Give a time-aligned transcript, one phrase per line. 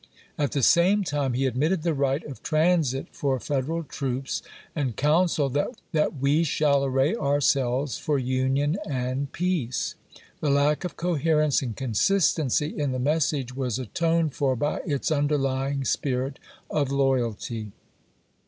[0.35, 1.47] At the same time he aplISi.
[1.49, 4.41] admitted the right of transit for Federal troops,
[4.73, 5.55] "Semon and counseled"
[5.93, 9.93] that we shall array ourselves for volT^doc Union and peace."
[10.39, 11.87] The lack of coherence and pp."i59 m.
[11.87, 16.39] consistency in the message was atoned for by its underlying spirit
[16.71, 17.71] of loyalty.